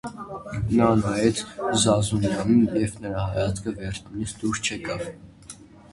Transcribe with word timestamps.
Նա 0.79 0.87
նայեց 1.01 1.41
Զազունյանին, 1.83 2.63
և 2.85 2.97
նրա 3.05 3.27
հայացքը 3.35 3.75
վերջինիս 3.83 4.37
դուր 4.41 4.63
չեկավ: 4.63 5.09